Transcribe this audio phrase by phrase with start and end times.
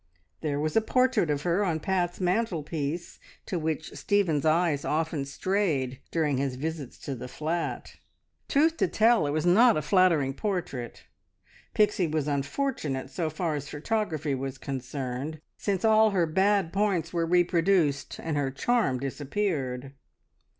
[0.41, 5.99] There was a portrait of her on Pat's mantelpiece to which Stephen's eyes often strayed
[6.09, 7.97] during his visits to the flat.
[8.49, 11.03] Truth to tell it was not a flattering portrait.
[11.75, 17.27] Pixie was unfortunate so far as photography was concerned, since all her bad points were
[17.27, 19.93] reproduced and her charm disappeared.